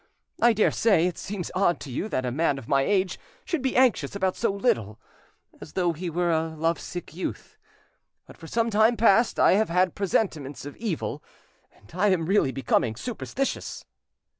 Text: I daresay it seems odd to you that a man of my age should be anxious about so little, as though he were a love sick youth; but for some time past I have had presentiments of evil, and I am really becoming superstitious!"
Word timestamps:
I 0.41 0.53
daresay 0.53 1.05
it 1.05 1.19
seems 1.19 1.51
odd 1.53 1.79
to 1.81 1.91
you 1.91 2.09
that 2.09 2.25
a 2.25 2.31
man 2.31 2.57
of 2.57 2.67
my 2.67 2.81
age 2.81 3.19
should 3.45 3.61
be 3.61 3.75
anxious 3.77 4.15
about 4.15 4.35
so 4.35 4.51
little, 4.51 4.99
as 5.61 5.73
though 5.73 5.93
he 5.93 6.09
were 6.09 6.31
a 6.31 6.47
love 6.49 6.79
sick 6.79 7.13
youth; 7.13 7.55
but 8.25 8.35
for 8.35 8.47
some 8.47 8.71
time 8.71 8.97
past 8.97 9.39
I 9.39 9.51
have 9.51 9.69
had 9.69 9.93
presentiments 9.93 10.65
of 10.65 10.75
evil, 10.77 11.23
and 11.71 11.91
I 11.93 12.07
am 12.07 12.25
really 12.25 12.51
becoming 12.51 12.95
superstitious!" 12.95 13.85